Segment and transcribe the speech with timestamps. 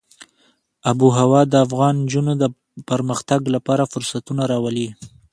[0.89, 2.43] آب وهوا د افغان نجونو د
[2.89, 4.89] پرمختګ لپاره فرصتونه راولي.